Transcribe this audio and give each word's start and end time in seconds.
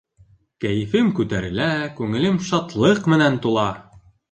Кәйефем 0.63 1.11
күтәрелә, 1.19 1.67
күңелем 2.01 2.41
шатлыҡ 2.49 3.13
менән 3.15 3.41
тула. 3.47 3.71